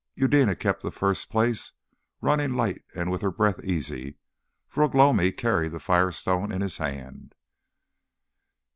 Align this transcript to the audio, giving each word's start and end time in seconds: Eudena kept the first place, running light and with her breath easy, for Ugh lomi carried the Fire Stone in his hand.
Eudena 0.15 0.55
kept 0.55 0.81
the 0.81 0.89
first 0.89 1.29
place, 1.29 1.73
running 2.21 2.55
light 2.55 2.83
and 2.95 3.11
with 3.11 3.21
her 3.21 3.29
breath 3.29 3.63
easy, 3.63 4.15
for 4.67 4.81
Ugh 4.83 4.95
lomi 4.95 5.31
carried 5.31 5.73
the 5.73 5.79
Fire 5.79 6.11
Stone 6.11 6.51
in 6.51 6.61
his 6.61 6.77
hand. 6.77 7.35